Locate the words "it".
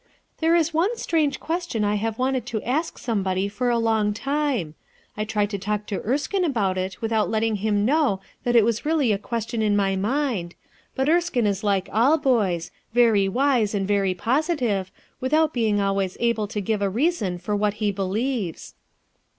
6.75-7.03, 8.55-8.65